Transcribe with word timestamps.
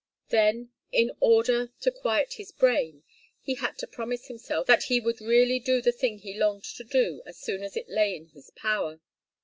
Then, 0.29 0.71
in 0.91 1.11
order 1.19 1.67
to 1.81 1.91
quiet 1.91 2.33
his 2.33 2.51
brain, 2.51 3.03
he 3.39 3.53
had 3.53 3.77
to 3.77 3.85
promise 3.85 4.29
himself 4.29 4.65
that 4.65 4.85
he 4.85 4.99
would 4.99 5.21
really 5.21 5.59
do 5.59 5.79
the 5.79 5.91
thing 5.91 6.17
he 6.17 6.33
longed 6.33 6.63
to 6.77 6.83
do 6.83 7.21
as 7.27 7.37
soon 7.37 7.61
as 7.61 7.77
it 7.77 7.87
lay 7.87 8.15
in 8.15 8.29
his 8.29 8.49
power. 8.55 8.99